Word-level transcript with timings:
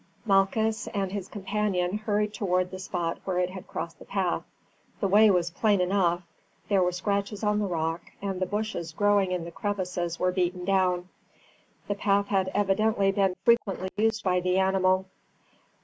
Malchus 0.25 0.87
and 0.95 1.11
his 1.11 1.27
companion 1.27 1.99
hurried 1.99 2.35
forward 2.35 2.63
to 2.65 2.71
the 2.71 2.79
spot 2.79 3.19
where 3.23 3.37
it 3.37 3.51
had 3.51 3.67
crossed 3.67 3.99
the 3.99 4.05
path. 4.05 4.41
The 4.99 5.07
way 5.07 5.29
was 5.29 5.51
plain 5.51 5.79
enough; 5.79 6.23
there 6.69 6.81
were 6.81 6.91
scratches 6.91 7.43
on 7.43 7.59
the 7.59 7.67
rock, 7.67 8.01
and 8.19 8.39
the 8.39 8.47
bushes 8.47 8.93
growing 8.93 9.31
in 9.31 9.43
the 9.45 9.51
crevices 9.51 10.19
were 10.19 10.31
beaten 10.31 10.65
down. 10.65 11.09
The 11.87 11.93
path 11.93 12.29
had 12.29 12.49
evidently 12.55 13.11
been 13.11 13.35
frequently 13.45 13.89
used 13.95 14.23
by 14.23 14.39
the 14.39 14.57
animal. 14.57 15.05